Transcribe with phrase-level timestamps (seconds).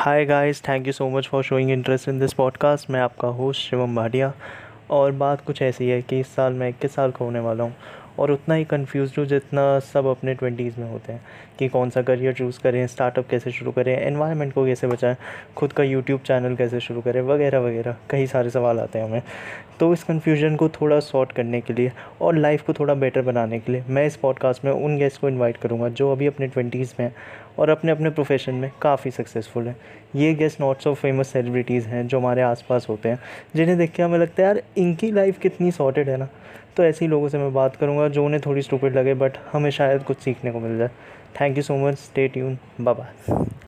[0.00, 3.60] Hi guys thank you so much for showing interest in this podcast मैं आपका host
[3.60, 4.32] Shivam Bhatia
[4.90, 7.74] और बात कुछ ऐसी है कि इस साल मैं इक्कीस साल का होने वाला हूँ?
[8.20, 11.20] और उतना ही कन्फ्यूज़ हूँ जितना सब अपने ट्वेंटीज़ में होते हैं
[11.58, 15.16] कि कौन सा करियर चूज़ करें स्टार्टअप कैसे शुरू करें एनवायरनमेंट को कैसे बचाएँ,
[15.56, 19.22] खुद का यूट्यूब चैनल कैसे शुरू करें, वगैरह वगैरह, कई सारे सवाल आते हैं हमें।
[19.80, 23.58] तो इस कन्फ्यूज़न को थोड़ा सॉर्ट करने के लिए और लाइफ को थोड़ा बेटर बनाने
[23.60, 26.92] के लिए मैं इस पॉडकास्ट में उन गेस्ट को इन्वाइट करूँगा जो अभी अपने ट्वेंटीज़
[27.00, 27.10] में
[27.58, 29.76] और अपने अपने प्रोफेशन में काफ़ी सक्सेसफुल हैं।
[30.16, 33.18] ये guest not so famous celebrities हैं जो हमारे आसपास होते हैं,
[33.56, 36.28] जिन्हें देख के हमें लगता है, यार इनकी लाइफ कितनी सॉर्टेड है ना।
[36.76, 39.70] तो ऐसे ही लोगों से मैं बात करूँगा जो उन्हें थोड़ी स्टूपिड लगे बट हमें
[39.70, 40.90] शायद कुछ सीखने को मिल जाए।
[41.40, 43.49] Thank you so much stay tune bye